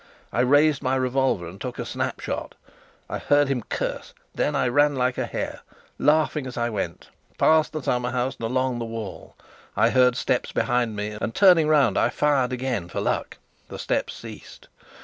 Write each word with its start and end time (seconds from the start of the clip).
I 0.33 0.39
raised 0.39 0.81
my 0.81 0.95
revolver 0.95 1.47
and 1.47 1.61
took 1.61 1.77
a 1.77 1.85
snap 1.85 2.19
shot; 2.21 2.55
I 3.07 3.19
heard 3.19 3.49
him 3.49 3.61
curse, 3.61 4.15
and 4.33 4.33
then 4.33 4.55
I 4.55 4.67
ran 4.67 4.95
like 4.95 5.19
a 5.19 5.27
hare, 5.27 5.59
laughing 5.99 6.47
as 6.47 6.57
I 6.57 6.71
went, 6.71 7.09
past 7.37 7.71
the 7.71 7.83
summer 7.83 8.09
house 8.09 8.35
and 8.39 8.45
along 8.49 8.79
by 8.79 8.79
the 8.79 8.85
wall. 8.85 9.35
I 9.77 9.91
heard 9.91 10.15
steps 10.15 10.51
behind 10.51 10.95
me, 10.95 11.09
and 11.21 11.35
turning 11.35 11.67
round 11.67 11.99
I 11.99 12.09
fired 12.09 12.51
again 12.51 12.89
for 12.89 12.99
luck. 12.99 13.37
The 13.69 13.77
steps 13.77 14.15
ceased. 14.15 14.69